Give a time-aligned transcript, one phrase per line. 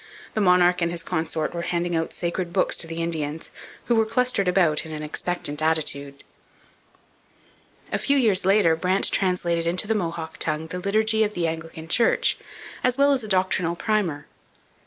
[0.33, 3.51] The monarch and his consort were handing sacred books to the Indians,
[3.85, 6.23] who were clustered about in an expectant attitude.
[7.93, 11.87] A few years later Brant translated into the Mohawk tongue the Liturgy of the Anglican
[11.87, 12.39] Church
[12.83, 14.25] as well as a doctrinal primer.